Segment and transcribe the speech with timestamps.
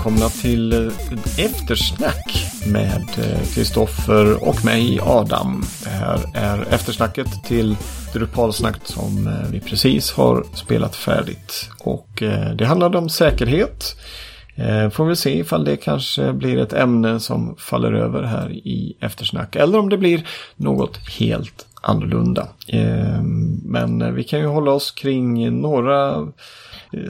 [0.00, 5.64] välkomna till eh, eftersnack med eh, Kristoffer och mig Adam.
[5.84, 7.76] Det här är eftersnacket till
[8.12, 11.70] Drupalsnack som eh, vi precis har spelat färdigt.
[11.80, 12.22] Och
[12.54, 13.96] det handlade om säkerhet.
[14.92, 19.56] Får vi se ifall det kanske blir ett ämne som faller över här i eftersnack.
[19.56, 20.26] Eller om det blir
[20.56, 22.48] något helt annorlunda.
[23.62, 26.26] Men vi kan ju hålla oss kring några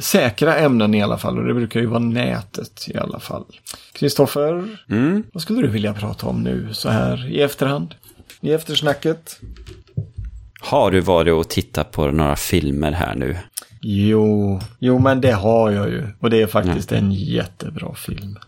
[0.00, 1.38] säkra ämnen i alla fall.
[1.38, 3.44] Och det brukar ju vara nätet i alla fall.
[3.92, 5.22] Kristoffer, mm.
[5.32, 7.94] vad skulle du vilja prata om nu så här i efterhand?
[8.40, 9.40] I eftersnacket?
[10.60, 13.36] Har du varit och tittat på några filmer här nu?
[13.80, 16.06] Jo, jo men det har jag ju.
[16.20, 17.04] Och det är faktiskt mm.
[17.04, 18.38] en jättebra film.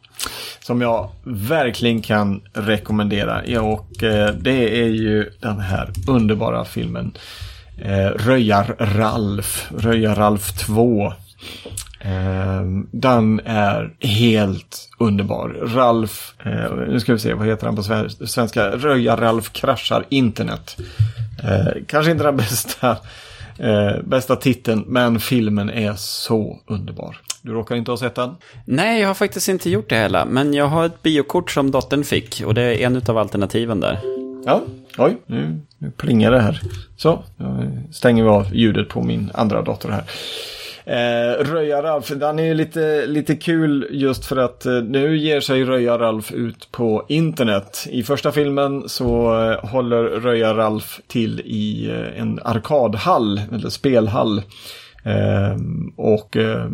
[0.60, 3.46] Som jag verkligen kan rekommendera.
[3.46, 7.12] Ja, och eh, det är ju den här underbara filmen
[7.78, 9.70] eh, Röjar-Ralf.
[9.78, 11.12] Röjar-Ralf 2.
[12.00, 15.48] Eh, den är helt underbar.
[15.48, 17.82] Ralf, eh, nu ska vi se, vad heter han på
[18.26, 18.70] svenska?
[18.70, 20.76] Röja-Ralf kraschar internet.
[21.44, 22.96] Eh, kanske inte den bästa,
[23.58, 27.16] eh, bästa titeln, men filmen är så underbar.
[27.42, 28.34] Du råkar inte ha sett den?
[28.64, 30.24] Nej, jag har faktiskt inte gjort det heller.
[30.24, 33.98] Men jag har ett biokort som dottern fick och det är en av alternativen där.
[34.44, 34.62] Ja,
[34.98, 36.60] oj, nu, nu plingar det här.
[36.96, 40.04] Så, nu stänger vi av ljudet på min andra dator här.
[40.84, 45.64] Eh, Röja-Ralf, den är ju lite, lite kul just för att eh, nu ger sig
[45.64, 47.86] Röja-Ralf ut på internet.
[47.90, 54.42] I första filmen så eh, håller Röja-Ralf till i eh, en arkadhall, eller spelhall.
[55.04, 55.56] Eh,
[55.96, 56.66] och eh,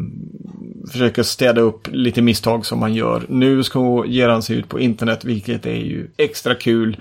[0.93, 3.23] försöker städa upp lite misstag som man gör.
[3.29, 6.97] Nu ska ger han sig ut på internet, vilket är ju extra kul.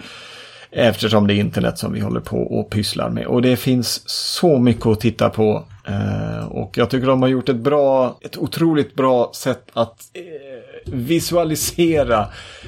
[0.71, 3.25] Eftersom det är internet som vi håller på och pysslar med.
[3.25, 5.63] Och det finns så mycket att titta på.
[5.87, 10.93] Eh, och jag tycker de har gjort ett bra, ett otroligt bra sätt att eh,
[10.93, 12.25] visualisera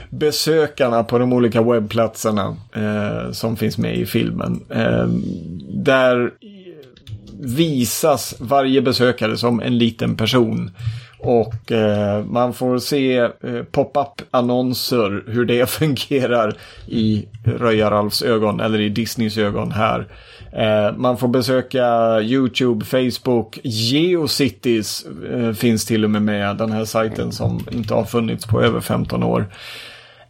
[0.09, 4.63] besökarna på de olika webbplatserna eh, som finns med i filmen.
[5.73, 6.31] Där
[7.41, 10.71] visas varje besökare som en liten person.
[11.19, 13.29] Och eh, man får se eh,
[13.71, 16.53] pop-up annonser hur det fungerar
[16.87, 20.07] i Röjaralfs ögon eller i Disneys ögon här.
[20.51, 21.85] Eh, man får besöka
[22.21, 28.05] YouTube, Facebook, Geocities eh, finns till och med med den här sajten som inte har
[28.05, 29.45] funnits på över 15 år.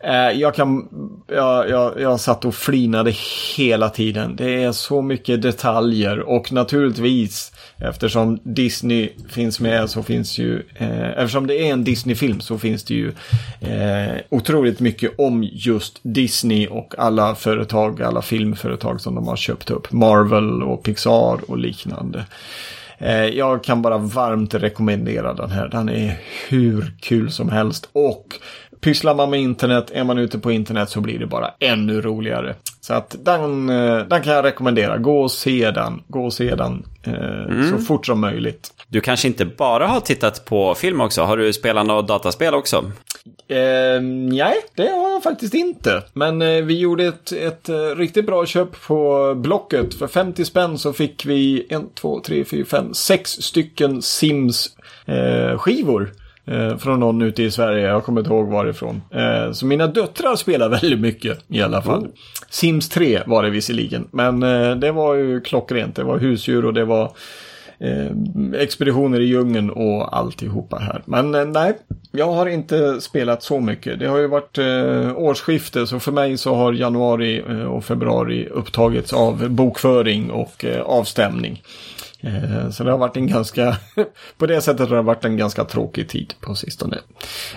[0.03, 0.87] Eh, jag, kan,
[1.27, 3.13] jag, jag, jag satt och flinade
[3.57, 4.35] hela tiden.
[4.35, 11.09] Det är så mycket detaljer och naturligtvis eftersom Disney finns med så finns ju, eh,
[11.09, 13.11] eftersom det är en Disney-film så finns det ju
[13.59, 19.71] eh, otroligt mycket om just Disney och alla företag, alla filmföretag som de har köpt
[19.71, 19.91] upp.
[19.91, 22.25] Marvel och Pixar och liknande.
[22.97, 25.67] Eh, jag kan bara varmt rekommendera den här.
[25.67, 26.19] Den är
[26.49, 28.39] hur kul som helst och
[28.81, 32.55] pysslar man med internet, är man ute på internet så blir det bara ännu roligare.
[32.89, 34.97] Så att den, eh, den kan jag rekommendera.
[34.97, 36.03] Gå och se den.
[36.07, 37.69] Gå och se den eh, mm.
[37.69, 38.73] så fort som möjligt.
[38.87, 41.21] Du kanske inte bara har tittat på film också?
[41.21, 42.91] Har du spelat något dataspel också?
[43.47, 46.03] Eh, nej, det har jag faktiskt inte.
[46.13, 49.93] Men eh, vi gjorde ett, ett eh, riktigt bra köp på Blocket.
[49.93, 56.11] För 50 spänn så fick vi en, två, tre, fyra, fem, sex stycken Sims-skivor.
[56.51, 59.01] Eh, från någon ute i Sverige, jag kommer inte ihåg varifrån.
[59.11, 62.03] Eh, så mina döttrar spelar väldigt mycket i alla fall.
[62.03, 62.09] Oh.
[62.49, 65.95] Sims 3 var det visserligen, men eh, det var ju klockrent.
[65.95, 67.11] Det var husdjur och det var
[67.79, 71.01] eh, expeditioner i djungeln och alltihopa här.
[71.05, 71.73] Men eh, nej,
[72.11, 73.99] jag har inte spelat så mycket.
[73.99, 78.47] Det har ju varit eh, årsskifte så för mig så har januari eh, och februari
[78.51, 81.61] upptagits av bokföring och eh, avstämning.
[82.21, 83.77] Eh, så det har varit en ganska,
[84.37, 86.97] på det sättet har det varit en ganska tråkig tid på sistone.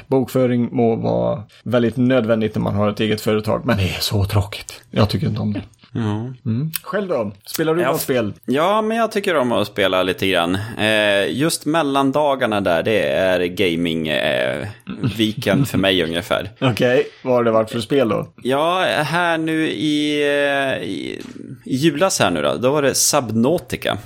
[0.06, 4.24] Bokföring må vara väldigt nödvändigt när man har ett eget företag, men det är så
[4.24, 4.82] tråkigt.
[4.90, 5.62] Jag tycker inte om det.
[5.94, 6.34] Mm.
[6.82, 7.32] Själv då?
[7.46, 8.32] Spelar du något spel?
[8.44, 10.58] Ja, men jag tycker om att spela lite grann.
[10.78, 16.50] Eh, just mellandagarna där, det är gaming-viken eh, för mig ungefär.
[16.60, 17.04] Okej, okay.
[17.22, 18.32] vad har det varit för spel då?
[18.42, 21.22] Ja, här nu i, eh, i,
[21.64, 23.98] i julas här nu då, då var det Subnautica.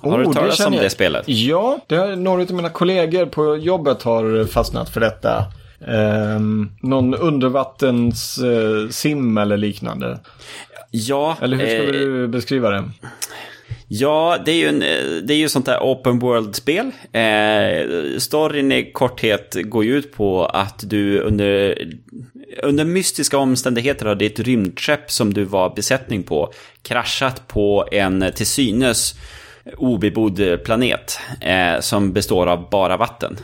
[0.00, 1.28] Har oh, du talat om det spelet?
[1.28, 5.44] Ja, det har, några av mina kollegor på jobbet har fastnat för detta.
[5.86, 10.20] Um, någon undervattens uh, sim eller liknande.
[10.90, 11.36] Ja.
[11.40, 12.84] Eller hur ska eh, du beskriva det?
[13.88, 14.78] Ja, det är ju, en,
[15.26, 16.90] det är ju sånt där open world-spel.
[17.12, 21.78] Eh, storyn i korthet går ju ut på att du under,
[22.62, 26.52] under mystiska omständigheter har ditt rymdskepp som du var besättning på
[26.82, 29.14] kraschat på en till synes
[29.76, 33.36] obebodd planet eh, som består av bara vatten.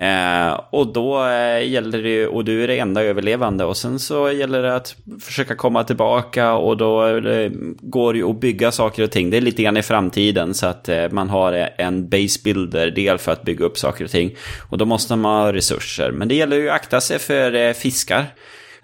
[0.00, 3.98] Eh, och då eh, gäller det ju, och du är det enda överlevande och sen
[3.98, 7.50] så gäller det att försöka komma tillbaka och då eh,
[7.80, 9.30] går det ju att bygga saker och ting.
[9.30, 12.90] Det är lite grann i framtiden så att eh, man har eh, en base builder
[12.90, 14.36] del för att bygga upp saker och ting.
[14.70, 16.10] Och då måste man ha resurser.
[16.10, 18.26] Men det gäller ju att akta sig för eh, fiskar.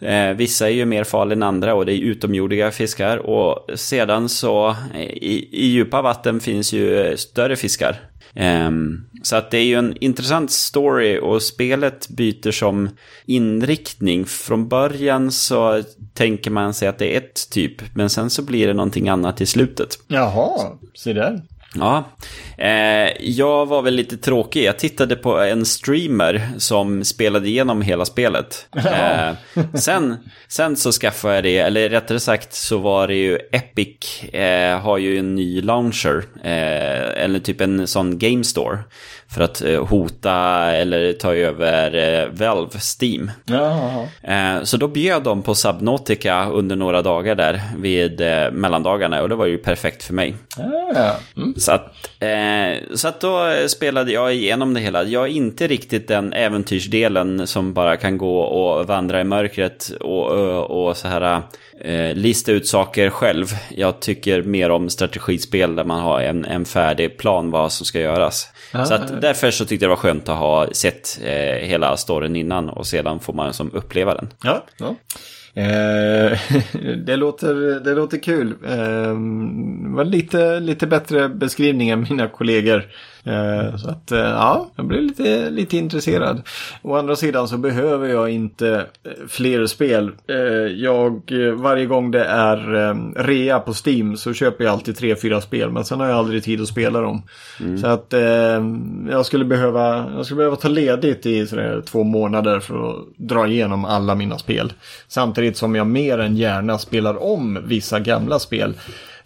[0.01, 3.17] Eh, vissa är ju mer farliga än andra och det är utomjordiga fiskar.
[3.17, 4.77] Och sedan så
[5.15, 8.01] i, i djupa vatten finns ju större fiskar.
[8.35, 8.71] Eh,
[9.23, 12.89] så att det är ju en intressant story och spelet byter som
[13.27, 14.25] inriktning.
[14.25, 15.83] Från början så
[16.15, 19.41] tänker man sig att det är ett typ, men sen så blir det någonting annat
[19.41, 19.99] i slutet.
[20.09, 21.43] Jaha, se där.
[21.75, 22.05] Ja,
[22.59, 24.65] eh, jag var väl lite tråkig.
[24.65, 28.69] Jag tittade på en streamer som spelade igenom hela spelet.
[28.77, 29.33] Eh,
[29.75, 30.17] sen,
[30.49, 34.99] sen så skaffade jag det, eller rättare sagt så var det ju Epic eh, har
[34.99, 38.79] ju en ny launcher, eh, eller typ en sån game store
[39.37, 40.35] för att eh, hota
[40.73, 43.31] eller ta över eh, Valve Steam.
[43.45, 44.09] Jaha.
[44.23, 48.21] Eh, så då bjöd de på Subnautica under några dagar där vid
[48.53, 50.35] mellandagarna och det var ju perfekt för mig.
[50.95, 51.55] Ja, mm.
[51.57, 52.11] Så, att,
[52.95, 55.05] så att då spelade jag igenom det hela.
[55.05, 60.31] Jag är inte riktigt den äventyrsdelen som bara kan gå och vandra i mörkret och,
[60.31, 61.43] och, och så här
[62.15, 63.47] lista ut saker själv.
[63.71, 68.01] Jag tycker mer om strategispel där man har en, en färdig plan vad som ska
[68.01, 68.49] göras.
[68.73, 71.97] Ah, så att därför så tyckte jag det var skönt att ha sett eh, hela
[71.97, 74.29] storyn innan och sedan får man som uppleva den.
[74.43, 74.95] Ja, ja.
[75.57, 76.39] Eh,
[77.07, 78.55] det, låter, det låter kul.
[78.65, 79.15] Eh,
[79.83, 82.85] det var lite, lite bättre beskrivning än mina kollegor.
[83.27, 86.43] Eh, så att eh, ja, jag blir lite, lite intresserad.
[86.83, 90.13] Å andra sidan så behöver jag inte eh, fler spel.
[90.77, 92.57] Jag, varje gång det är
[93.23, 95.71] rea på Steam så köper jag alltid tre, fyra spel.
[95.71, 97.23] Men sen har jag aldrig tid att spela dem.
[97.61, 97.79] Mm.
[97.79, 98.15] Så att
[99.11, 103.47] jag skulle behöva, jag skulle behöva ta ledigt i sådär två månader för att dra
[103.47, 104.73] igenom alla mina spel.
[105.09, 108.75] Samtidigt som jag mer än gärna spelar om vissa gamla spel.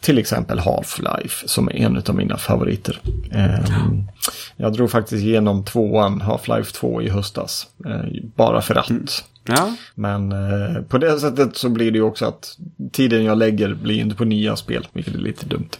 [0.00, 3.00] Till exempel Half-Life som är en av mina favoriter.
[3.32, 4.08] Um,
[4.56, 7.66] jag drog faktiskt igenom tvåan, Half-Life 2 i höstas.
[7.86, 8.90] Uh, bara för att.
[8.90, 9.06] Mm.
[9.44, 9.74] Ja.
[9.94, 12.58] Men uh, på det sättet så blir det ju också att
[12.92, 15.70] tiden jag lägger blir inte på nya spel, vilket är lite dumt.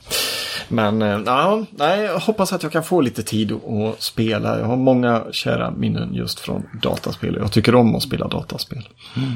[0.69, 4.59] Men uh, ja, nej, jag hoppas att jag kan få lite tid att spela.
[4.59, 7.37] Jag har många kära minnen just från dataspel.
[7.41, 8.89] Jag tycker om att spela dataspel.
[9.17, 9.29] Mm.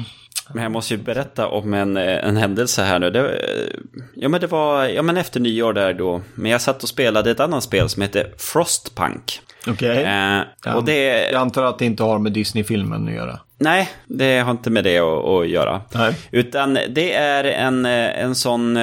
[0.53, 3.09] Men jag måste ju berätta om en, eh, en händelse här nu.
[3.09, 3.79] Det, eh,
[4.15, 6.21] ja, men det var ja, men efter nyår där då.
[6.35, 9.41] Men jag satt och spelade ett annat spel som heter Frostpunk.
[9.67, 9.99] Okej.
[9.99, 10.03] Okay.
[10.65, 13.39] Eh, och jag antar att det inte har med Disney-filmen att göra.
[13.57, 15.81] Nej, det har inte med det att, att göra.
[15.93, 16.15] Nej.
[16.31, 18.77] Utan det är en, eh, en sån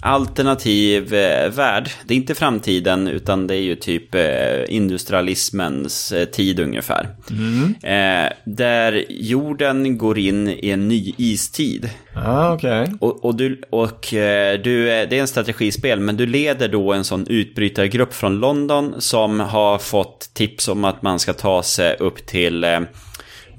[0.00, 1.90] alternativ eh, värld.
[2.04, 4.22] Det är inte framtiden utan det är ju typ eh,
[4.68, 7.08] industrialismens eh, tid ungefär.
[7.30, 7.74] Mm.
[7.82, 11.90] Eh, där jorden går in i en ny istid.
[12.14, 12.86] Ah, okay.
[13.00, 16.92] Och, och, du, och eh, du, eh, det är en strategispel men du leder då
[16.92, 21.96] en sån utbrytargrupp från London som har fått tips om att man ska ta sig
[21.96, 22.64] upp till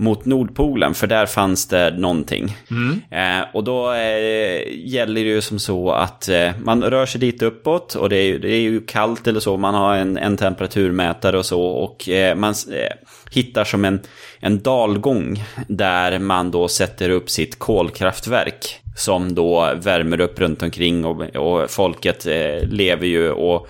[0.02, 2.58] mot Nordpolen, för där fanns det någonting.
[2.72, 3.02] Mm.
[3.12, 7.42] Eh, och då eh, gäller det ju som så att eh, man rör sig dit
[7.42, 11.38] uppåt och det är, det är ju kallt eller så, man har en, en temperaturmätare
[11.38, 12.98] och så och eh, man eh,
[13.32, 14.00] hittar som en,
[14.40, 21.06] en dalgång där man då sätter upp sitt kolkraftverk som då värmer upp runt omkring
[21.06, 23.68] och, och folket eh, lever ju och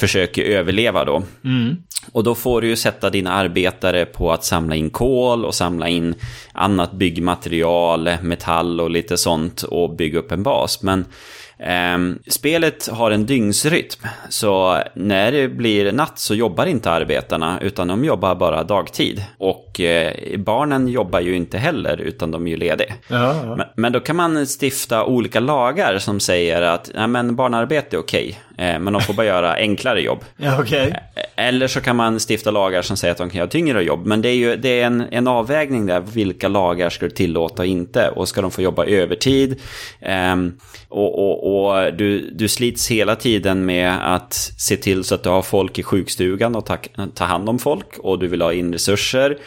[0.00, 1.22] försöker överleva då.
[1.44, 1.76] Mm.
[2.12, 5.88] Och då får du ju sätta dina arbetare på att samla in kol och samla
[5.88, 6.14] in
[6.52, 10.82] annat byggmaterial, metall och lite sånt och bygga upp en bas.
[10.82, 11.04] Men
[11.58, 17.88] eh, spelet har en dygnsrytm, så när det blir natt så jobbar inte arbetarna utan
[17.88, 19.24] de jobbar bara dagtid.
[19.38, 22.94] Och eh, barnen jobbar ju inte heller utan de är ju lediga.
[23.08, 23.56] Ja, ja.
[23.56, 28.00] Men, men, då kan man stifta olika lagar som säger att nej, men barnarbete är
[28.00, 28.38] okej.
[28.58, 30.24] Eh, men de får bara göra enklare jobb.
[30.36, 30.88] Ja, okay.
[30.88, 30.96] Eh,
[31.36, 34.06] eller så kan man stifta lagar som säger att de kan göra tyngre jobb.
[34.06, 36.00] Men det är ju det är en, en avvägning där.
[36.00, 38.08] Vilka lagar ska du tillåta och inte?
[38.08, 39.60] Och ska de få jobba övertid?
[40.32, 45.22] Um, och och, och du, du slits hela tiden med att se till så att
[45.22, 46.76] du har folk i sjukstugan och ta,
[47.14, 47.98] ta hand om folk.
[47.98, 49.38] Och du vill ha in resurser.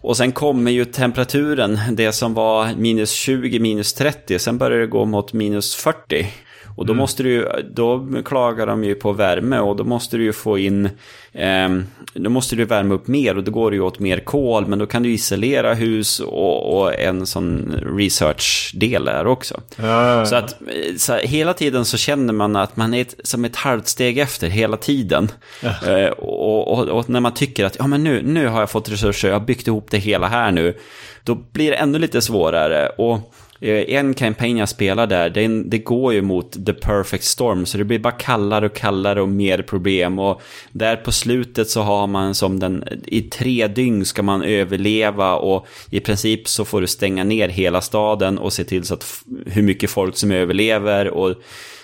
[0.00, 4.86] Och sen kommer ju temperaturen, det som var minus 20, minus 30, sen börjar det
[4.86, 6.26] gå mot minus 40.
[6.76, 7.00] Och då mm.
[7.00, 10.88] måste du då klagar de ju på värme och då måste du ju få in,
[11.32, 11.68] eh,
[12.14, 14.78] då måste du värma upp mer och då går det ju åt mer kol, men
[14.78, 19.60] då kan du isolera hus och, och en sån research-del där också.
[19.76, 20.62] Ja, Så att
[20.96, 24.48] så hela tiden så känner man att man är ett, som ett halvt steg efter
[24.48, 25.28] hela tiden.
[25.62, 28.88] Eh, och, och, och, när man tycker att ja, men nu, nu har jag fått
[28.88, 30.78] resurser, jag har byggt ihop det hela här nu,
[31.24, 32.88] då blir det ännu lite svårare.
[32.88, 33.34] Och
[33.64, 37.84] en kampanj jag spelar där, det, det, går ju mot the perfect storm, så det
[37.84, 40.18] blir bara kallare och kallare och mer problem.
[40.18, 40.42] Och
[40.72, 45.66] där på slutet så har man som den, i tre dygn ska man överleva och
[45.90, 49.62] i princip så får du stänga ner hela staden och se till så att hur
[49.62, 51.08] mycket folk som överlever.
[51.08, 51.34] och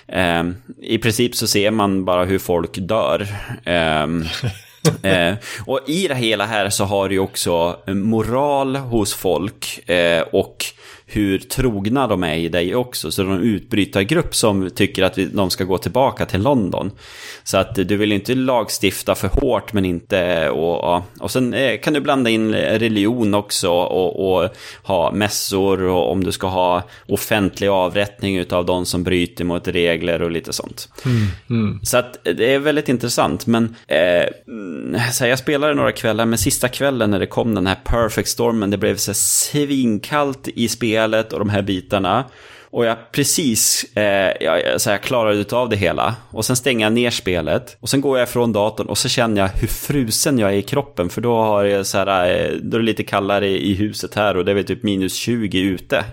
[0.06, 0.44] eh,
[0.82, 3.26] I princip så ser man bara hur folk dör.
[3.64, 4.06] Eh,
[5.12, 5.34] eh,
[5.66, 10.64] och i det hela här så har du ju också moral hos folk eh, och
[11.12, 13.10] hur trogna de är i dig också.
[13.10, 16.90] Så de är en utbrytargrupp som tycker att de ska gå tillbaka till London.
[17.44, 20.50] Så att du vill inte lagstifta för hårt men inte...
[20.50, 24.50] Och, och sen eh, kan du blanda in religion också och, och
[24.82, 30.22] ha mässor och om du ska ha offentlig avrättning av de som bryter mot regler
[30.22, 30.88] och lite sånt.
[31.04, 31.80] Mm, mm.
[31.82, 33.46] Så att det är väldigt intressant.
[33.46, 34.26] Men eh,
[35.12, 38.70] så jag spelade några kvällar, men sista kvällen när det kom den här Perfect Stormen,
[38.70, 40.99] det blev så svinkallt i spelet
[41.32, 42.24] och de här bitarna.
[42.72, 46.14] Och jag precis eh, jag, så jag klarade av det hela.
[46.30, 47.76] Och sen stänger jag ner spelet.
[47.80, 50.62] Och sen går jag från datorn och så känner jag hur frusen jag är i
[50.62, 51.08] kroppen.
[51.08, 54.36] För då, har jag så här, eh, då är det lite kallare i huset här
[54.36, 56.04] och det är väl typ minus 20 ute.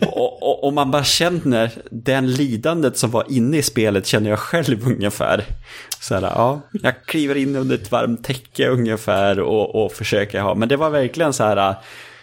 [0.00, 4.38] och, och, och, man bara känner den lidandet som var inne i spelet känner jag
[4.38, 5.44] själv ungefär.
[6.00, 10.54] Så här, ja, jag kliver in under ett varmt täcke ungefär och, och försöker ha,
[10.54, 11.74] men det var verkligen så här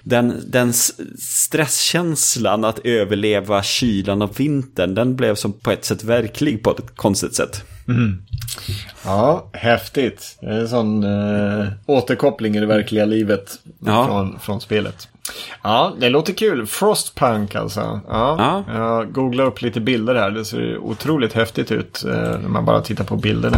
[0.03, 0.74] den, den
[1.20, 6.96] stresskänslan att överleva kylan av vintern, den blev som på ett sätt verklig på ett
[6.96, 7.63] konstigt sätt.
[7.88, 8.22] Mm.
[9.05, 10.38] Ja, häftigt.
[10.41, 14.05] Det är en sån äh, återkoppling i det verkliga livet ja.
[14.05, 15.08] från, från spelet.
[15.63, 16.67] Ja, det låter kul.
[16.67, 18.00] Frostpunk alltså.
[18.08, 18.74] Ja, ja.
[18.74, 20.31] Jag googlar upp lite bilder här.
[20.31, 23.58] Det ser otroligt häftigt ut äh, när man bara tittar på bilderna.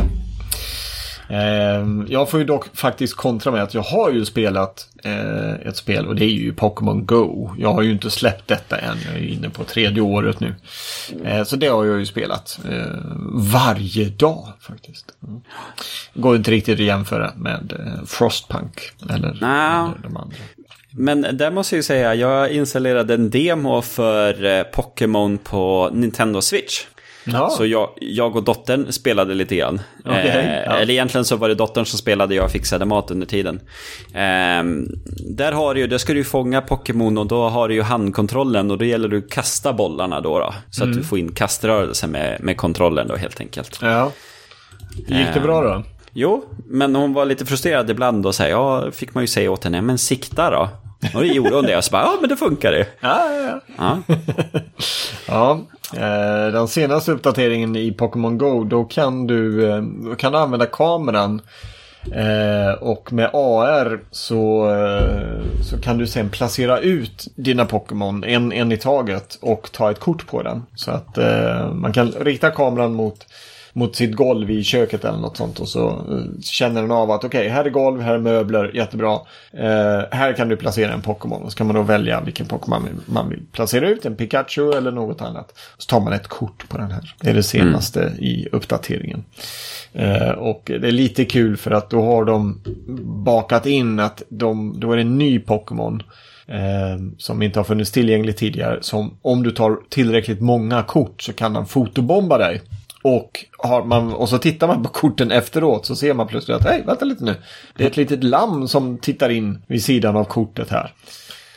[1.30, 5.77] Ehm, jag får ju dock faktiskt kontra med att jag har ju spelat eh, ett
[5.77, 7.50] spel och det är ju Pokémon Go.
[7.58, 10.56] Jag har ju inte släppt detta än, jag är inne på tredje året nu.
[11.25, 13.00] Eh, så det har jag ju spelat eh,
[13.53, 15.06] varje dag faktiskt.
[15.27, 15.42] Mm.
[16.13, 17.74] Går inte riktigt att jämföra med
[18.08, 19.46] Frostpunk eller, no.
[19.46, 20.36] eller de andra.
[20.96, 26.86] Men där måste jag ju säga, jag installerade en demo för Pokémon på Nintendo Switch.
[27.25, 27.50] Ja.
[27.50, 29.82] Så jag, jag och dottern spelade lite grann.
[30.00, 30.77] Okay, eh, ja.
[30.77, 33.60] Eller egentligen så var det dottern som spelade, jag fixade mat under tiden.
[34.13, 34.63] Eh,
[35.36, 38.77] där har du där ska du fånga Pokémon och då har du ju handkontrollen och
[38.77, 40.39] då gäller det att kasta bollarna då.
[40.39, 40.92] då så mm.
[40.92, 43.80] att du får in kaströrelse med, med kontrollen då helt enkelt.
[43.82, 44.12] Ja.
[45.08, 45.84] Gick det bra då?
[46.13, 49.51] Jo, men hon var lite frustrerad ibland och så här, ja, fick man ju säga
[49.51, 50.70] åt henne, men sikta då.
[51.13, 51.77] Och det gjorde hon det.
[51.77, 52.86] Och så bara, ja men det funkar ju.
[53.00, 54.01] Ja, ja, ja.
[54.07, 54.15] ja.
[55.27, 55.60] ja
[55.93, 60.65] eh, den senaste uppdateringen i Pokémon Go, då kan du, eh, då kan du använda
[60.65, 61.41] kameran.
[62.12, 64.69] Eh, och med AR så,
[65.63, 70.00] så kan du sen placera ut dina Pokémon en, en i taget och ta ett
[70.00, 70.65] kort på den.
[70.75, 71.17] Så att
[71.74, 73.25] man kan rikta kameran mot
[73.74, 77.24] mot sitt golv i köket eller något sånt och så uh, känner den av att
[77.24, 79.13] okej, okay, här är golv, här är möbler, jättebra.
[79.13, 83.01] Uh, här kan du placera en Pokémon och så kan man då välja vilken Pokémon
[83.06, 85.60] man vill placera ut, en Pikachu eller något annat.
[85.77, 87.15] Så tar man ett kort på den här.
[87.22, 88.20] Det är det senaste mm.
[88.20, 89.24] i uppdateringen.
[90.00, 92.62] Uh, och det är lite kul för att då har de
[93.25, 96.03] bakat in att de, då är det en ny Pokémon.
[96.48, 98.77] Eh, som inte har funnits tillgänglig tidigare.
[98.82, 102.62] Som om du tar tillräckligt många kort så kan den fotobomba dig.
[103.03, 106.63] Och, har man, och så tittar man på korten efteråt så ser man plötsligt att,
[106.63, 107.36] hej, vänta lite nu.
[107.75, 110.93] Det är ett litet lamm som tittar in vid sidan av kortet här.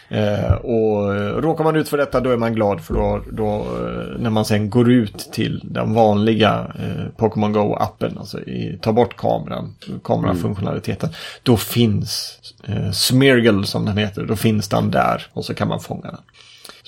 [0.09, 3.57] Eh, och eh, råkar man ut för detta då är man glad för då, då
[3.57, 8.93] eh, när man sen går ut till den vanliga eh, Pokémon Go-appen, alltså i, tar
[8.93, 9.75] bort kameran,
[10.05, 11.19] kamerafunktionaliteten, mm.
[11.43, 15.81] då finns eh, Smeargle som den heter, då finns den där och så kan man
[15.81, 16.21] fånga den.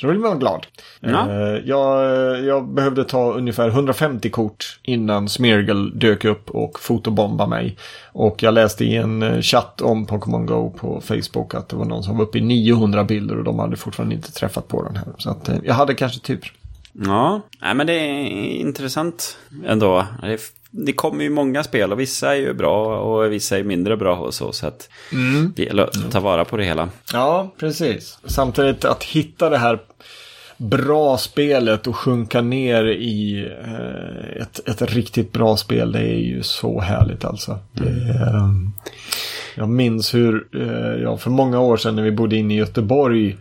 [0.00, 0.67] Så då blir man glad.
[1.00, 1.26] Ja.
[1.28, 7.76] Uh, jag, jag, behövde ta ungefär 150 kort innan Smeargle dök upp och fotobombade mig.
[8.12, 11.85] Och jag läste i en eh, chatt om Pokémon Go på Facebook att det var
[11.85, 14.97] någon som var uppe i 900 bilder och de hade fortfarande inte träffat på den
[14.97, 15.07] här.
[15.19, 16.52] Så att, uh, jag hade kanske tur.
[16.93, 18.26] Ja, nej, men det är
[18.61, 20.07] intressant ändå.
[20.23, 20.38] Det
[20.71, 24.17] det kommer ju många spel och vissa är ju bra och vissa är mindre bra
[24.17, 24.53] och så.
[24.53, 25.53] Så att mm.
[25.57, 26.89] det gäller att ta vara på det hela.
[27.13, 28.19] Ja, precis.
[28.25, 29.79] Samtidigt att hitta det här
[30.57, 35.93] bra spelet och sjunka ner i eh, ett, ett riktigt bra spel.
[35.93, 37.59] Det är ju så härligt alltså.
[37.73, 38.49] Det, eh,
[39.55, 43.37] jag minns hur eh, jag för många år sedan när vi bodde inne i Göteborg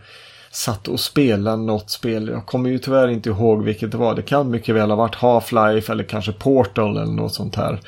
[0.50, 2.28] satt och spelade något spel.
[2.28, 4.14] Jag kommer ju tyvärr inte ihåg vilket det var.
[4.14, 7.80] Det kan mycket väl ha varit Half-Life eller kanske Portal eller något sånt här.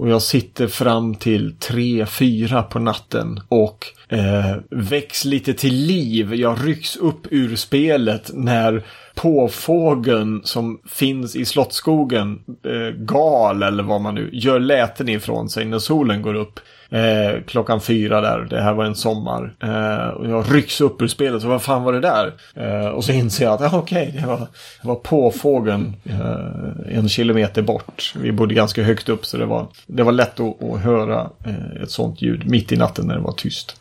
[0.00, 6.34] Och jag sitter fram till 3-4 på natten och eh, väcks lite till liv.
[6.34, 8.84] Jag rycks upp ur spelet när
[9.20, 15.64] påfågeln som finns i Slottsskogen, eh, Gal eller vad man nu, gör läten ifrån sig
[15.64, 16.60] när solen går upp.
[16.90, 19.54] Eh, klockan fyra där, det här var en sommar.
[19.62, 22.32] Eh, och jag rycks upp ur spelet, så vad fan var det där?
[22.54, 24.38] Eh, och så inser jag att, ah, okej, okay, det, var,
[24.82, 28.14] det var påfågeln eh, en kilometer bort.
[28.16, 31.82] Vi bodde ganska högt upp så det var, det var lätt att, att höra eh,
[31.82, 33.76] ett sånt ljud mitt i natten när det var tyst.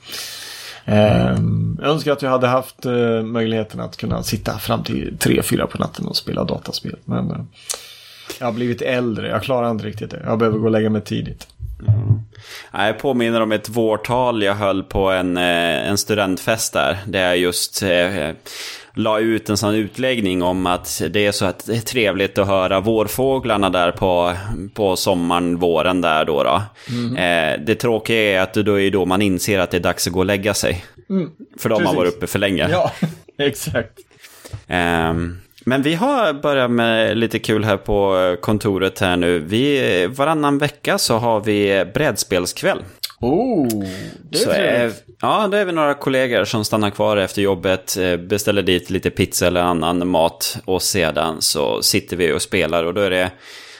[0.89, 1.37] Eh,
[1.81, 5.77] jag önskar att jag hade haft eh, möjligheten att kunna sitta fram till 3-4 på
[5.77, 6.95] natten och spela dataspel.
[7.05, 7.37] Men eh,
[8.39, 10.21] jag har blivit äldre, jag klarar inte riktigt det.
[10.25, 11.47] Jag behöver gå och lägga mig tidigt.
[11.87, 12.19] Mm.
[12.71, 16.97] Jag påminner om ett vårtal jag höll på en, eh, en studentfest där.
[17.05, 18.29] Där jag just eh,
[18.99, 22.47] la ut en sån utläggning om att det är så att det är trevligt att
[22.47, 24.33] höra vårfåglarna där på,
[24.73, 26.43] på sommaren, våren där då.
[26.43, 26.61] då.
[26.89, 27.15] Mm.
[27.15, 30.13] Eh, det tråkiga är att då är då man inser att det är dags att
[30.13, 30.85] gå och lägga sig.
[31.09, 31.29] Mm.
[31.59, 32.69] För de har varit uppe för länge.
[32.71, 32.91] Ja,
[33.37, 33.99] exakt.
[34.67, 39.39] Um, men vi har börjat med lite kul här på kontoret här nu.
[39.39, 42.79] Vi, varannan vecka så har vi brädspelskväll.
[43.21, 43.83] Oh,
[44.29, 48.17] det så är, Ja, det är vi några kollegor som stannar kvar efter jobbet, eh,
[48.17, 52.93] beställer dit lite pizza eller annan mat och sedan så sitter vi och spelar och
[52.93, 53.31] då är det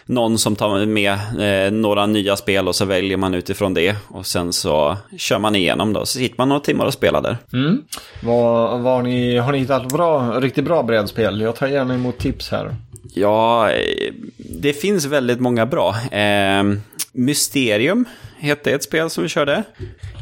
[0.10, 3.96] någon som tar med eh, några nya spel och så väljer man utifrån det.
[4.08, 6.05] Och sen så kör man igenom då.
[6.05, 7.38] Så sitter man några timmar och spelar där.
[7.53, 7.84] Mm.
[8.24, 11.41] Vad, vad har, ni, har ni hittat bra, riktigt bra brädspel?
[11.41, 12.75] Jag tar gärna emot tips här.
[13.13, 15.96] Ja, eh, det finns väldigt många bra.
[16.12, 16.63] Eh,
[17.19, 18.05] Mysterium
[18.39, 19.63] hette ett spel som vi körde.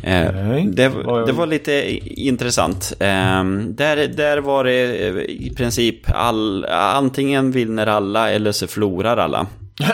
[0.03, 0.31] Eh,
[0.65, 0.89] det,
[1.25, 2.93] det, var lite intressant.
[2.99, 9.17] Eh, där, där var det eh, i princip all, antingen vinner alla eller så förlorar
[9.17, 9.47] alla.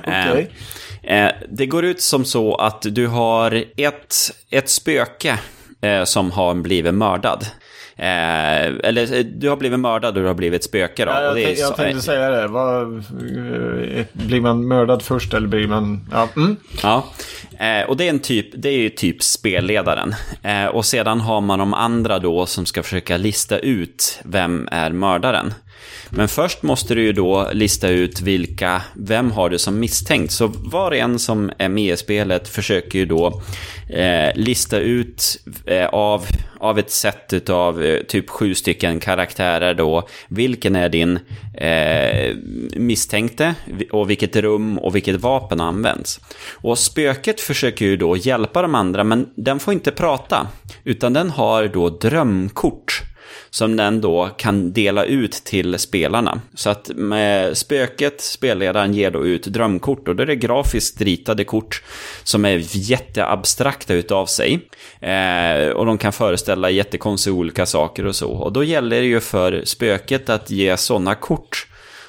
[0.00, 0.46] okay.
[1.02, 4.14] Eh, eh, det går ut som så att du har ett,
[4.50, 5.38] ett spöke
[6.04, 7.46] som har blivit mördad.
[7.98, 11.10] Eh, eller du har blivit mördad och du har blivit spöke då.
[11.10, 12.48] Ja, jag, tänk, jag tänkte säga det.
[12.48, 13.04] Vad,
[14.12, 16.08] blir man mördad först eller blir man...
[16.12, 16.28] Ja.
[16.36, 16.56] Mm.
[16.82, 17.04] ja.
[17.58, 20.14] Eh, och det är, en typ, det är ju typ spelledaren.
[20.42, 24.90] Eh, och sedan har man de andra då som ska försöka lista ut vem är
[24.90, 25.54] mördaren.
[26.10, 30.32] Men först måste du ju då lista ut vilka, vem har du som misstänkt.
[30.32, 33.42] Så var och en som är med i spelet försöker ju då
[33.88, 36.26] eh, lista ut eh, av,
[36.60, 40.08] av ett set utav eh, typ sju stycken karaktärer då.
[40.28, 41.18] Vilken är din
[41.54, 42.36] eh,
[42.76, 43.54] misstänkte
[43.90, 46.20] och vilket rum och vilket vapen används.
[46.54, 50.46] Och spöket försöker ju då hjälpa de andra men den får inte prata.
[50.84, 53.02] Utan den har då drömkort
[53.50, 56.40] som den då kan dela ut till spelarna.
[56.54, 61.44] Så att med spöket, spelledaren, ger då ut drömkort och då är det grafiskt ritade
[61.44, 61.82] kort
[62.22, 62.60] som är
[62.90, 64.68] jätteabstrakta utav sig.
[65.00, 68.30] Eh, och de kan föreställa jättekonstiga olika saker och så.
[68.30, 71.66] Och då gäller det ju för spöket att ge sådana kort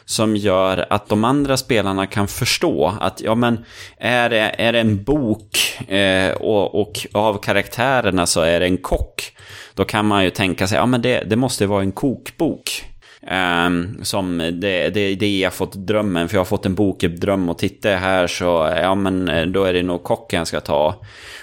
[0.10, 3.65] som gör att de andra spelarna kan förstå att ja men
[3.97, 5.58] är det, är det en bok
[5.89, 9.34] eh, och, och av karaktärerna så är det en kock
[9.79, 12.85] då kan man ju tänka sig, ja men det, det måste vara en kokbok.
[13.21, 17.58] Um, som det, det, det jag fått drömmen, för jag har fått en bokdröm och
[17.58, 20.95] tittar jag här så, ja men eh, då är det nog kocken jag ska ta.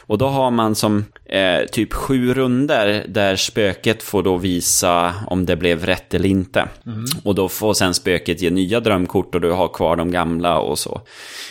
[0.08, 5.46] Och då har man som eh, typ sju runder där spöket får då visa om
[5.46, 6.68] det blev rätt eller inte.
[6.86, 7.04] Mm.
[7.24, 10.78] Och då får sen spöket ge nya drömkort och du har kvar de gamla och
[10.78, 11.00] så.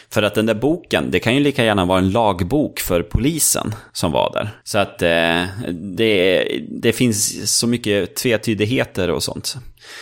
[0.10, 3.76] För att den där boken, det kan ju lika gärna vara en lagbok för polisen
[3.94, 4.50] som var där.
[4.64, 9.58] Så att eh, det, det finns så mycket tvetydigheter och sånt.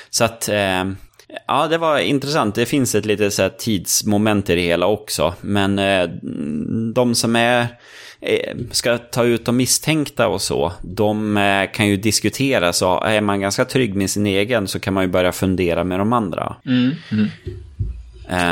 [0.10, 0.50] Så att...
[0.50, 0.84] Eh,
[1.48, 2.56] Ja, det var intressant.
[2.56, 5.34] Det finns ett litet så här, tidsmoment i det hela också.
[5.41, 6.10] Men eh,
[6.93, 7.67] de som är
[8.26, 12.74] Eh, ska ta ut de misstänkta och så, de eh, kan ju diskutera.
[12.74, 16.00] Så är man ganska trygg med sin egen så kan man ju börja fundera med
[16.00, 16.56] de andra.
[16.65, 16.91] Mm.
[17.12, 17.30] Mm.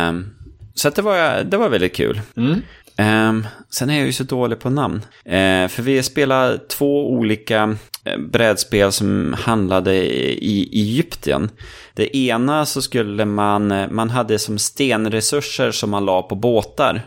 [0.10, 0.34] Um,
[0.74, 2.22] så det, var, det var väldigt kul.
[2.38, 2.62] Mm.
[2.98, 5.06] Um, sen är jag ju så dålig på namn.
[5.26, 11.50] Uh, för vi spelar två olika eh, brädspel som handlade i Egypten.
[11.94, 17.02] Det ena så skulle man, eh, man hade som stenresurser som man la på båtar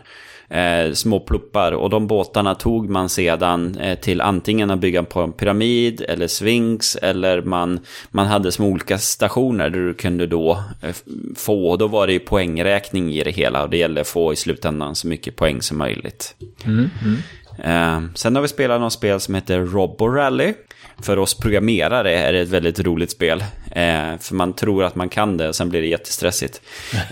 [0.49, 5.21] eh, små pluppar och de båtarna tog man sedan eh, till antingen att bygga på
[5.21, 7.79] en pyramid eller sphinx eller man,
[8.09, 10.95] man hade små olika stationer där du kunde då eh,
[11.35, 14.33] få, och då var det ju poängräkning i det hela och det gällde att få
[14.33, 16.35] i slutändan så mycket poäng som möjligt.
[16.65, 17.17] Mm, mm.
[17.63, 20.53] Eh, sen har vi spelat något spel som heter Robo Rally.
[21.01, 23.41] För oss programmerare är det ett väldigt roligt spel.
[23.71, 26.61] Eh, för man tror att man kan det sen blir det jättestressigt.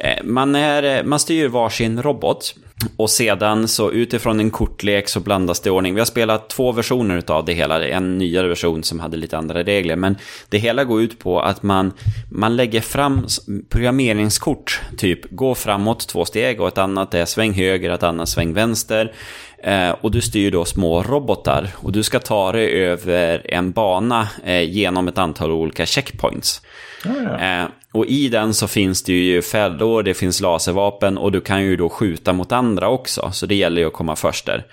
[0.00, 2.54] Eh, man, är, eh, man styr varsin robot.
[2.96, 5.94] Och sedan så utifrån en kortlek så blandas det i ordning.
[5.94, 7.88] Vi har spelat två versioner av det hela.
[7.88, 9.96] En nyare version som hade lite andra regler.
[9.96, 10.16] Men
[10.48, 11.92] det hela går ut på att man,
[12.30, 13.26] man lägger fram
[13.68, 14.80] programmeringskort.
[14.96, 19.12] Typ gå framåt två steg och ett annat är sväng höger, ett annat sväng vänster.
[19.62, 21.68] Eh, och du styr då små robotar.
[21.74, 26.62] Och du ska ta dig över en bana eh, genom ett antal olika checkpoints.
[27.04, 27.62] Ja, ja.
[27.62, 31.62] Eh, och i den så finns det ju fällor, det finns laservapen och du kan
[31.62, 33.30] ju då skjuta mot andra också.
[33.32, 34.66] Så det gäller ju att komma först där.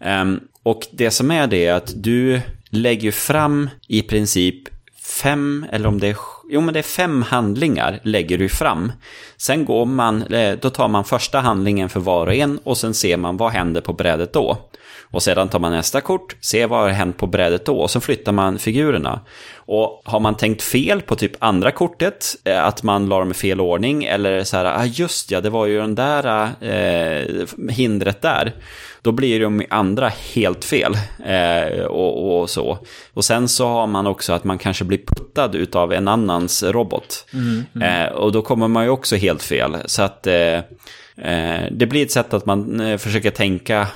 [0.00, 0.24] Eh,
[0.62, 2.40] och det som är det är att du
[2.70, 4.68] lägger fram i princip
[5.02, 6.16] fem, eller om det är,
[6.50, 8.92] jo men det är fem handlingar lägger du fram.
[9.36, 12.94] Sen går man, eh, då tar man första handlingen för var och en och sen
[12.94, 14.70] ser man vad händer på brädet då.
[15.12, 18.00] Och sedan tar man nästa kort, ser vad har hänt på brädet då och så
[18.00, 19.20] flyttar man figurerna.
[19.54, 23.34] Och har man tänkt fel på typ andra kortet, eh, att man la dem i
[23.34, 28.22] fel ordning, eller så här, ah just ja, det var ju den där eh, hindret
[28.22, 28.52] där.
[29.02, 30.96] Då blir de andra helt fel.
[31.24, 32.78] Eh, och, och, så.
[33.14, 37.26] Och sen så har man också att man kanske blir puttad utav en annans robot.
[37.32, 38.06] Mm, mm.
[38.06, 39.76] Eh, och då kommer man ju också helt fel.
[39.84, 40.60] Så att eh,
[41.70, 43.88] det blir ett sätt att man eh, försöker tänka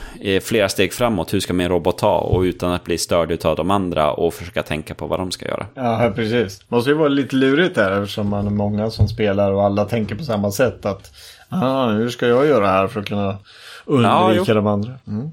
[0.43, 1.35] flera steg framåt.
[1.35, 2.19] Hur ska min robot ta?
[2.19, 5.47] Och utan att bli störd av de andra och försöka tänka på vad de ska
[5.47, 5.67] göra.
[5.75, 6.59] Ja, precis.
[6.59, 9.85] Det måste ju vara lite lurigt där eftersom man är många som spelar och alla
[9.85, 10.87] tänker på samma sätt.
[10.87, 11.13] Att
[11.49, 13.39] ah, hur ska jag göra här för att kunna
[13.85, 14.93] undvika ja, de andra?
[15.07, 15.31] Mm.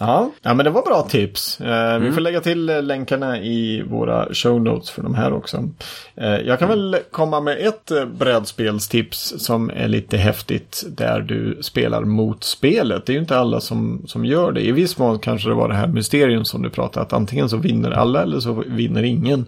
[0.00, 1.60] Ja, ja men det var bra tips.
[1.60, 2.02] Eh, mm.
[2.02, 5.68] Vi får lägga till länkarna i våra show notes för de här också.
[6.16, 11.58] Eh, jag kan väl komma med ett eh, brädspelstips som är lite häftigt där du
[11.60, 13.06] spelar mot spelet.
[13.06, 14.66] Det är ju inte alla som, som gör det.
[14.66, 17.56] I viss mån kanske det var det här mysterium som du pratade att antingen så
[17.56, 19.46] vinner alla eller så vinner ingen.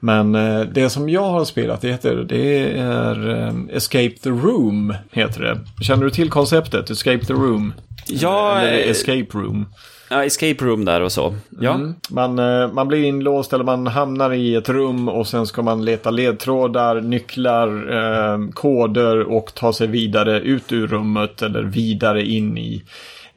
[0.00, 4.94] Men eh, det som jag har spelat det heter, det är eh, Escape the Room.
[5.12, 5.84] heter det.
[5.84, 7.72] Känner du till konceptet Escape the Room?
[8.12, 9.66] Ja, Eller eh, Escape Room.
[10.12, 11.34] Ja, escape room där och så.
[11.60, 11.74] Ja.
[11.74, 11.94] Mm.
[12.10, 12.34] Man,
[12.74, 17.00] man blir inlåst eller man hamnar i ett rum och sen ska man leta ledtrådar,
[17.00, 22.82] nycklar, eh, koder och ta sig vidare ut ur rummet eller vidare in i eh,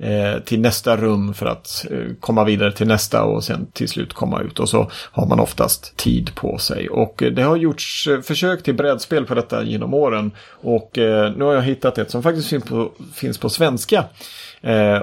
[0.04, 4.14] Eh, till nästa rum för att eh, komma vidare till nästa och sen till slut
[4.14, 4.60] komma ut.
[4.60, 6.90] Och så har man oftast tid på sig.
[6.90, 10.32] Och eh, det har gjorts försök till brädspel på detta genom åren.
[10.50, 14.04] Och nu har jag hittat ett som faktiskt finns på, finns på svenska.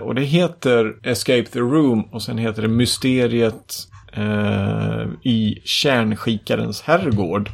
[0.01, 3.79] Och det heter Escape the Room och sen heter det Mysteriet
[5.23, 7.51] i Kärnskikarens herrgård.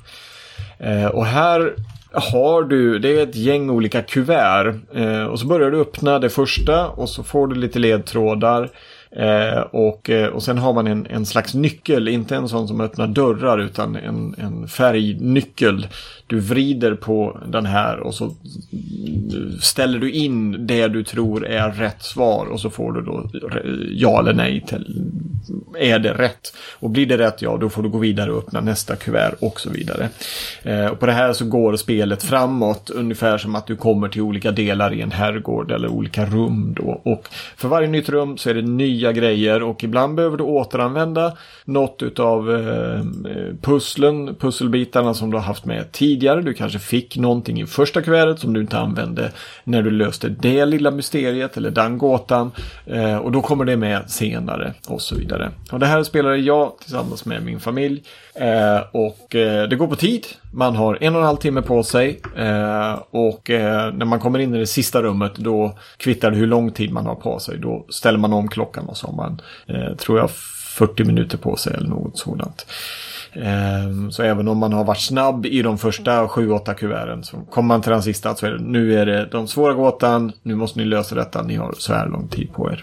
[1.13, 1.75] och här
[2.17, 4.75] har du, det är ett gäng olika kuvert.
[4.95, 8.71] Eh, och så börjar du öppna det första och så får du lite ledtrådar.
[9.11, 12.81] Eh, och, eh, och sen har man en, en slags nyckel, inte en sån som
[12.81, 15.87] öppnar dörrar utan en, en färgnyckel
[16.27, 18.35] du vrider på den här och så
[19.61, 23.31] ställer du in det du tror är rätt svar och så får du då
[23.91, 25.05] ja eller nej till
[25.79, 26.57] är det rätt.
[26.79, 29.61] Och blir det rätt ja då får du gå vidare och öppna nästa kuvert och
[29.61, 30.09] så vidare.
[30.63, 34.23] Eh, och på det här så går spelet framåt ungefär som att du kommer till
[34.23, 37.01] olika delar i en herrgård eller olika rum då.
[37.05, 41.33] Och för varje nytt rum så är det nya grejer och ibland behöver du återanvända
[41.65, 46.43] något utav eh, eh pusslen, pusselbitarna som du har haft med tidigare tidigare.
[46.43, 49.33] Du kanske fick någonting i första kuvertet som du inte använde
[49.65, 52.51] när du löste det lilla mysteriet eller den gåtan.
[52.87, 55.51] Eh, och då kommer det med senare och så vidare.
[55.73, 58.03] Och det här spelade jag tillsammans med min familj.
[58.35, 60.27] Eh, och eh, det går på tid.
[60.53, 62.21] Man har en och en halv timme på sig.
[62.37, 66.47] Eh, och eh, när man kommer in i det sista rummet då kvittar det hur
[66.47, 67.59] lång tid man har på sig.
[67.59, 71.57] Då ställer man om klockan och så har man, eh, tror jag, 40 minuter på
[71.57, 72.67] sig eller något sådant.
[73.43, 77.69] Ehm, så även om man har varit snabb i de första 7-8 kuverten så kommer
[77.69, 80.79] man till den sista så är det nu är det de svåra gåtan, nu måste
[80.79, 82.83] ni lösa detta, ni har så här lång tid på er.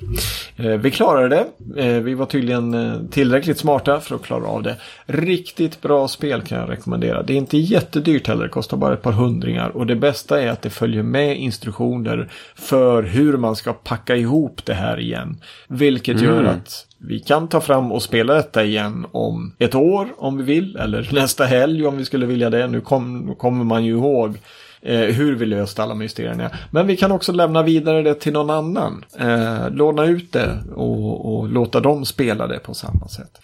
[0.58, 1.46] Ehm, vi klarade det,
[1.82, 4.76] ehm, vi var tydligen eh, tillräckligt smarta för att klara av det.
[5.06, 7.24] Riktigt bra spel kan jag rekommendera.
[7.24, 10.48] Det är inte jättedyrt heller, det kostar bara ett par hundringar och det bästa är
[10.48, 15.38] att det följer med instruktioner för hur man ska packa ihop det här igen.
[15.68, 16.52] Vilket gör mm.
[16.52, 20.76] att vi kan ta fram och spela detta igen om ett år om vi vill.
[20.76, 22.68] Eller nästa helg om vi skulle vilja det.
[22.68, 24.38] Nu kom, kommer man ju ihåg
[24.82, 26.52] eh, hur vi löste alla mysterierna.
[26.72, 29.06] Men vi kan också lämna vidare det till någon annan.
[29.20, 33.40] Eh, låna ut det och, och låta dem spela det på samma sätt.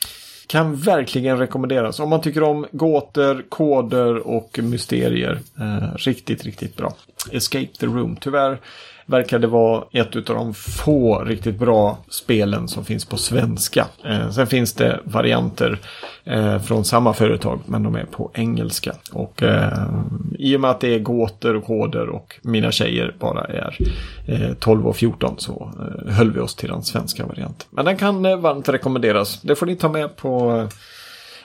[0.47, 5.39] Kan verkligen rekommenderas om man tycker om gåtor, koder och mysterier.
[5.59, 6.93] Eh, riktigt, riktigt bra.
[7.31, 8.17] Escape the Room.
[8.21, 8.57] Tyvärr
[9.09, 13.87] verkade vara ett av de få riktigt bra spelen som finns på svenska.
[14.05, 15.79] Eh, sen finns det varianter
[16.23, 18.95] eh, från samma företag men de är på engelska.
[19.11, 19.87] Och eh,
[20.39, 23.77] i och med att det är gåtor och koder och mina tjejer bara är
[24.27, 27.67] eh, 12 och 14 så eh, höll vi oss till den svenska varianten.
[27.69, 29.41] Men den kan eh, varmt rekommenderas.
[29.41, 30.67] Det får ni ta med på eh,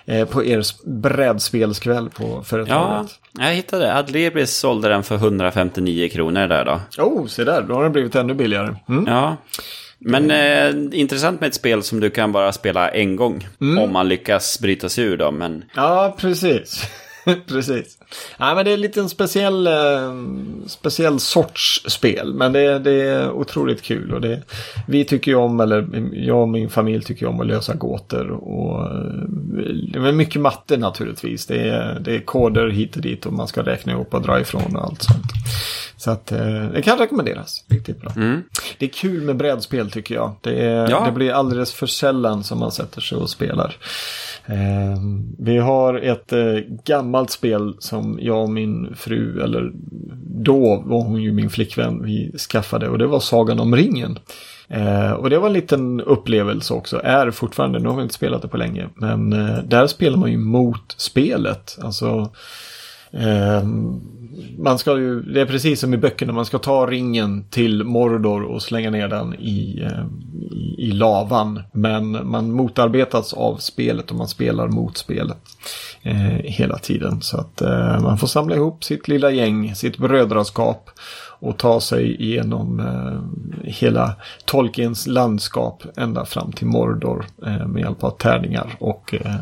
[0.06, 3.20] eh, på er brädspelskväll på företaget.
[3.32, 3.94] Ja, jag hittade.
[3.94, 7.02] Adlibris sålde den för 159 kronor där då.
[7.02, 7.62] Oh, se där.
[7.62, 8.76] Då har den blivit ännu billigare.
[8.88, 9.04] Mm.
[9.06, 9.36] Ja.
[9.98, 13.48] Men eh, intressant med ett spel som du kan bara spela en gång.
[13.60, 13.78] Mm.
[13.78, 15.38] Om man lyckas bryta sig ur dem.
[15.38, 15.64] Men...
[15.74, 16.84] Ja, precis.
[17.46, 17.98] precis.
[18.38, 20.14] Ja, men det är lite en speciell, eh,
[20.66, 22.34] speciell sorts spel.
[22.34, 24.12] Men det, det är otroligt kul.
[24.12, 24.42] Och det,
[24.88, 28.30] vi tycker ju om, eller jag och min familj tycker om att lösa gåtor.
[28.30, 28.92] Och, eh,
[29.92, 31.46] det är mycket matte naturligtvis.
[31.46, 34.40] Det är, det är koder hit och dit och man ska räkna ihop och dra
[34.40, 35.32] ifrån och allt sånt.
[36.04, 37.64] Så att eh, det kan rekommenderas.
[37.68, 38.12] Riktigt bra.
[38.16, 38.42] Mm.
[38.78, 40.32] Det är kul med brädspel tycker jag.
[40.40, 41.04] Det, är, ja.
[41.06, 43.76] det blir alldeles för sällan som man sätter sig och spelar.
[44.46, 44.98] Eh,
[45.38, 49.72] vi har ett eh, gammalt spel som jag och min fru, eller
[50.44, 54.18] då var hon ju min flickvän, vi skaffade och det var Sagan om ringen.
[54.68, 58.42] Eh, och det var en liten upplevelse också, är fortfarande, nu har vi inte spelat
[58.42, 61.78] det på länge, men eh, där spelar man ju mot spelet.
[61.82, 62.30] Alltså
[63.12, 63.62] eh,
[64.58, 68.42] man ska ju, det är precis som i böckerna, man ska ta ringen till Mordor
[68.42, 70.04] och slänga ner den i, eh,
[70.50, 71.62] i, i, lavan.
[71.72, 75.38] Men man motarbetas av spelet och man spelar mot spelet
[76.02, 77.22] eh, hela tiden.
[77.22, 80.90] Så att eh, man får samla ihop sitt lilla gäng, sitt brödraskap
[81.44, 88.04] och ta sig igenom eh, hela Tolkiens landskap ända fram till Mordor eh, med hjälp
[88.04, 89.36] av tärningar och eh,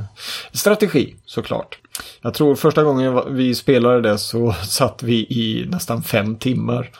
[0.52, 1.81] strategi såklart.
[2.22, 6.90] Jag tror första gången vi spelade det så satt vi i nästan fem timmar.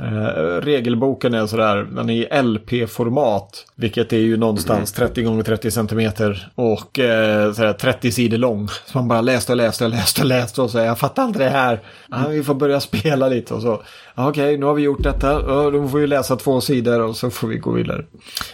[0.00, 3.66] Eh, regelboken är sådär, den är i LP-format.
[3.74, 8.68] Vilket är ju någonstans 30 gånger 30 centimeter och eh, sådär 30 sidor lång.
[8.68, 11.38] Så man bara läste och läste och läste och läste och så jag fattar inte
[11.38, 11.80] det här.
[12.10, 13.82] Ah, vi får börja spela lite och så.
[14.18, 15.42] Okej, okay, nu har vi gjort detta.
[15.70, 18.04] Då får vi läsa två sidor och så får vi gå vidare.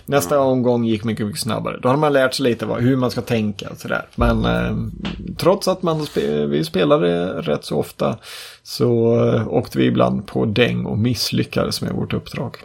[0.07, 0.47] Nästa mm.
[0.47, 1.79] omgång gick mycket, mycket snabbare.
[1.83, 4.07] Då har man lärt sig lite vad, hur man ska tänka och sådär.
[4.15, 4.77] Men eh,
[5.37, 8.19] trots att man spe, vi spelade rätt så ofta
[8.63, 12.57] så eh, åkte vi ibland på däng och misslyckades med vårt uppdrag.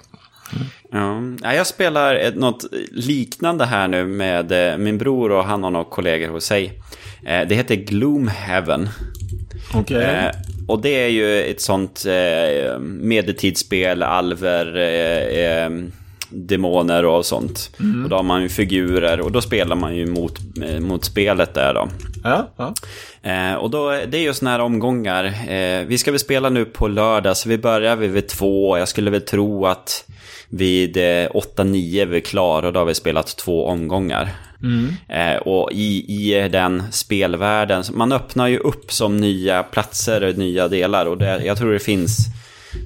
[0.92, 1.38] Mm.
[1.44, 5.86] Ja, jag spelar något liknande här nu med eh, min bror och han har några
[5.86, 6.82] kollegor hos sig.
[7.26, 8.90] Eh, det heter Gloomhaven.
[9.74, 9.98] Okej.
[9.98, 10.32] Okay.
[10.68, 12.06] Och det är ju ett sånt
[12.80, 14.74] medeltidsspel, alver,
[16.30, 17.72] demoner och sånt.
[17.80, 18.04] Mm.
[18.04, 20.40] Och då har man ju figurer och då spelar man ju mot,
[20.80, 21.90] mot spelet där då.
[22.30, 22.74] Ja, ja.
[23.32, 25.24] Eh, och då, det är ju sådana här omgångar.
[25.26, 28.78] Eh, vi ska väl spela nu på lördag, så vi börjar vid två.
[28.78, 30.06] Jag skulle väl tro att
[30.50, 34.30] vid eh, åtta, nio är vi klara och då har vi spelat två omgångar.
[34.64, 34.94] Mm.
[35.10, 41.06] Eh, och i, i den spelvärlden, man öppnar ju upp som nya platser, nya delar.
[41.06, 42.18] Och det, jag tror det finns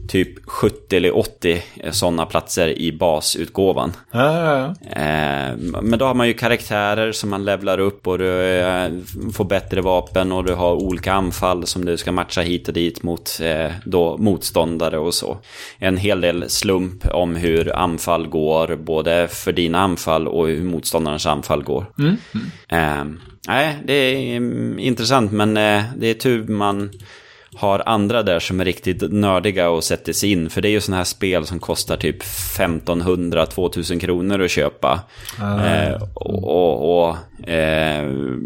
[0.08, 3.94] typ 70 eller 80 sådana platser i basutgåvan.
[4.12, 5.02] Ja, ja, ja.
[5.02, 8.90] Eh, men då har man ju karaktärer som man levlar upp och du eh,
[9.34, 13.04] får bättre vapen och du har olika anfall som du ska matcha hit och dit
[13.04, 15.38] mot eh, då motståndare och så.
[15.78, 21.26] En hel del slump om hur anfall går, både för dina anfall och hur motståndarens
[21.26, 21.86] anfall går.
[22.00, 22.18] Mm.
[22.70, 23.20] Mm.
[23.48, 25.54] Nej, det är mm, intressant men
[25.96, 26.90] det är tur man
[27.62, 30.50] har andra där som är riktigt nördiga och sätter sig in.
[30.50, 35.00] För det är ju sådana här spel som kostar typ 1500-2000 kronor att köpa.
[35.40, 35.66] Ah.
[35.66, 37.18] Eh, och, och, och
[37.50, 38.06] eh,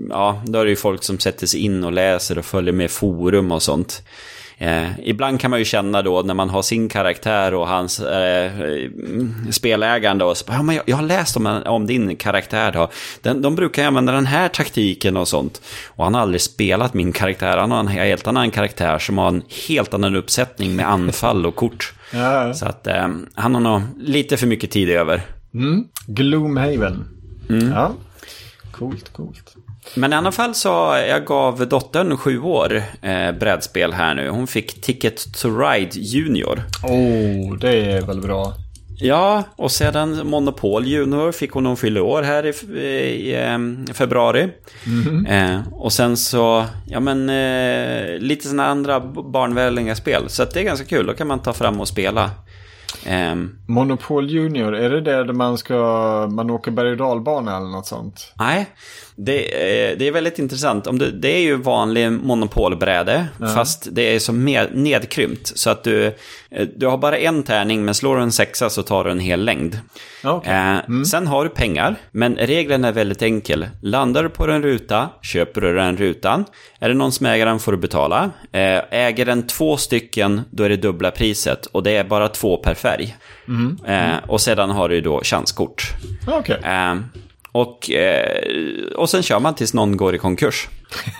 [0.10, 2.91] ja, då är det ju folk som sätter sig in och läser och följer med
[2.91, 4.04] forum och sånt.
[4.58, 8.52] Eh, ibland kan man ju känna då när man har sin karaktär och hans eh,
[9.52, 12.89] spelägande och så, ja, men jag, jag har läst om, om din karaktär då.
[13.22, 15.62] Den, de brukar använda den här taktiken och sånt.
[15.88, 19.28] Och han har aldrig spelat min karaktär, han har en helt annan karaktär som har
[19.28, 21.94] en helt annan uppsättning med anfall och kort.
[22.13, 22.54] Ja.
[22.54, 25.22] Så att eh, han har nog lite för mycket tid över.
[25.54, 25.84] Mm.
[26.08, 27.08] Gloomhaven.
[27.48, 27.91] Ja.
[28.72, 29.56] Coolt, coolt.
[29.95, 34.30] Men i alla fall så jag gav dottern sju år eh, brädspel här nu.
[34.30, 36.63] Hon fick Ticket to Ride Junior.
[36.84, 38.54] Oh, det är väl bra.
[38.98, 44.50] Ja, och sedan Monopol Junior fick hon hon fyller år här i, i, eh, februari.
[45.28, 49.00] Eh, och sen så, ja men eh, lite sådana andra
[49.34, 50.30] barnvänliga spel.
[50.30, 52.32] Så det är ganska kul, då kan man ta fram och spela.
[53.06, 55.76] Ehm, Monopol Junior, är det där man ska,
[56.32, 58.34] man åker berg och dalbana eller något sånt?
[58.36, 58.67] Nej,
[59.17, 59.39] det,
[59.91, 60.88] eh, det är väldigt intressant.
[60.88, 63.25] Om du, det är ju vanlig monopolbräde,
[63.56, 65.58] fast det är så med, nedkrympt.
[65.58, 66.06] Så att du,
[66.51, 69.19] eh, du har bara en tärning, men slår du en sexa så tar du en
[69.19, 69.80] hel längd.
[70.23, 70.54] Okej.
[70.54, 73.67] Eh, Sen har du pengar, men regeln är väldigt enkel.
[73.82, 76.45] Landar du på en ruta, köper du den rutan.
[76.80, 78.30] Är det någon som äger den får du betala.
[78.51, 81.65] Eh, äger den två stycken, då är det dubbla priset.
[81.65, 83.15] Och det är bara två per färg.
[83.88, 85.84] Eh, och sedan har du då chanskort.
[86.28, 86.58] Okej.
[87.56, 90.68] Eh, och, eh, och sen kör man tills någon går i konkurs.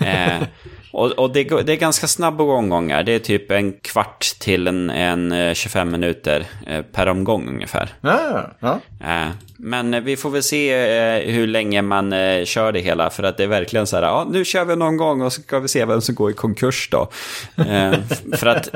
[0.96, 3.02] Eh, och och det, det är ganska snabba omgångar.
[3.02, 7.88] Det är typ en kvart till en, en eh, 25 minuter eh, per omgång ungefär.
[8.00, 8.80] Ja, ja.
[9.00, 9.28] Eh,
[9.58, 13.10] Men eh, vi får väl se eh, hur länge man eh, kör det hela.
[13.10, 15.42] För att det är verkligen så här, ja nu kör vi någon gång och så
[15.42, 17.08] ska vi se vem som går i konkurs då.
[17.56, 17.92] Eh,
[18.36, 18.68] För att,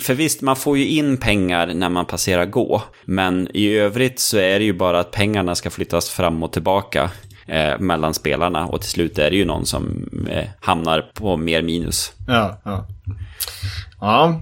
[0.00, 2.82] för visst, man får ju in pengar när man passerar gå.
[3.04, 7.10] Men i övrigt så är det ju bara att pengarna ska flyttas fram och tillbaka
[7.46, 8.66] eh, mellan spelarna.
[8.66, 12.12] Och till slut är det ju någon som eh, hamnar på mer minus.
[12.26, 12.86] Ja, ja.
[14.00, 14.40] Ja,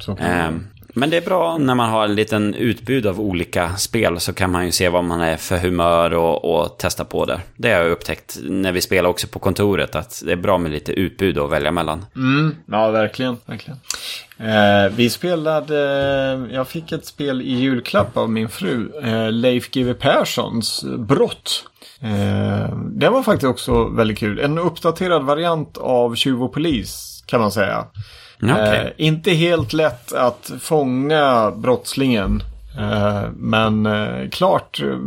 [0.00, 0.26] så kan.
[0.26, 0.50] Eh,
[0.98, 4.50] men det är bra när man har en liten utbud av olika spel så kan
[4.50, 7.40] man ju se vad man är för humör och, och testa på det.
[7.56, 10.70] Det har jag upptäckt när vi spelar också på kontoret att det är bra med
[10.70, 12.06] lite utbud att välja mellan.
[12.14, 13.36] Mm, ja, verkligen.
[13.46, 13.80] verkligen.
[14.38, 15.78] Eh, vi spelade,
[16.52, 21.64] jag fick ett spel i julklapp av min fru, eh, Leif GW Perssons Brott.
[22.00, 24.40] Eh, det var faktiskt också väldigt kul.
[24.40, 27.86] En uppdaterad variant av Tjuv och polis kan man säga.
[28.42, 28.76] Okay.
[28.76, 32.42] Eh, inte helt lätt att fånga brottslingen.
[32.78, 34.98] Eh, men eh, klart, eh,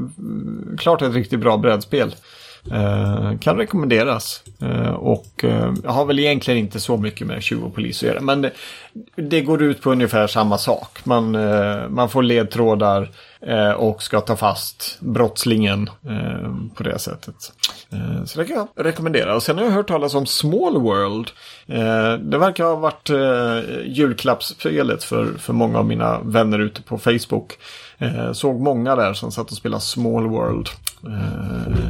[0.78, 2.16] klart ett riktigt bra brädspel.
[2.72, 4.44] Eh, kan rekommenderas.
[4.62, 8.10] Eh, och eh, jag har väl egentligen inte så mycket med tjuv och polis att
[8.10, 8.22] göra.
[8.22, 8.52] Men det,
[9.16, 11.00] det går ut på ungefär samma sak.
[11.04, 13.10] Man, eh, man får ledtrådar
[13.46, 17.36] eh, och ska ta fast brottslingen eh, på det sättet.
[17.92, 19.36] Eh, så det kan jag rekommendera.
[19.36, 21.32] Och sen har jag hört talas om Small World.
[22.32, 27.58] Det verkar ha varit eh, julklappsspelet för, för många av mina vänner ute på Facebook.
[28.34, 30.70] Såg många där som satt och spelade Small World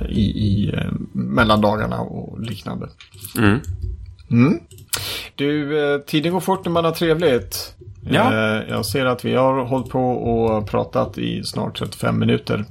[0.10, 0.76] i, i
[1.14, 2.90] mellandagarna och liknande.
[3.38, 3.60] Mm.
[4.32, 4.60] Mm.
[5.36, 7.76] Du, tiden går fort när man har trevligt.
[8.02, 8.34] Ja.
[8.34, 12.66] Eh, Jag ser att vi har hållit på och pratat i snart 35 minuter.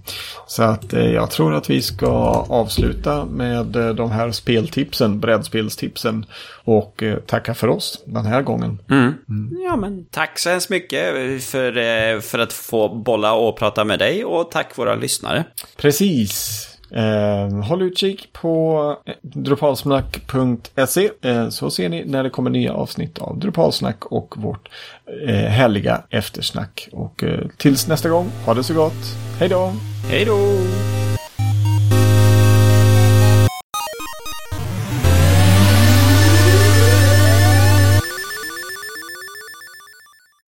[0.46, 2.06] Så att eh, jag tror att vi ska
[2.48, 6.26] avsluta med eh, de här speltipsen, brädspelstipsen.
[6.64, 8.78] Och tacka för oss den här gången.
[8.90, 9.14] Mm.
[9.64, 11.04] Ja, men tack så hemskt mycket
[11.44, 15.44] för, för att få bolla och prata med dig och tack våra lyssnare.
[15.76, 16.64] Precis.
[16.90, 23.18] Eh, håll utkik på drupalsnack.se eh, ehm, så ser ni när det kommer nya avsnitt
[23.18, 24.68] av Drupalsnack och vårt
[25.26, 26.88] eh, härliga eftersnack.
[26.92, 29.16] Och eh, tills nästa gång, ha det så gott.
[29.38, 29.72] Hej då!
[30.10, 30.38] Hej då!